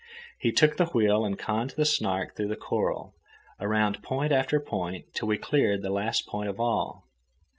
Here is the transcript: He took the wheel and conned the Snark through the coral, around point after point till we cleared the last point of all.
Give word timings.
He 0.39 0.51
took 0.51 0.77
the 0.77 0.87
wheel 0.87 1.23
and 1.23 1.37
conned 1.37 1.75
the 1.77 1.85
Snark 1.85 2.35
through 2.35 2.47
the 2.47 2.55
coral, 2.55 3.13
around 3.59 4.01
point 4.01 4.31
after 4.31 4.59
point 4.59 5.05
till 5.13 5.27
we 5.27 5.37
cleared 5.37 5.83
the 5.83 5.91
last 5.91 6.25
point 6.25 6.49
of 6.49 6.59
all. 6.59 7.05